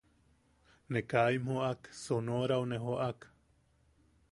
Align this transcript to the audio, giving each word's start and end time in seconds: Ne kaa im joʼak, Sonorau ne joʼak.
Ne 0.95 1.01
kaa 1.11 1.27
im 1.35 1.45
joʼak, 1.51 1.81
Sonorau 2.01 2.65
ne 2.69 2.77
joʼak. 2.87 3.19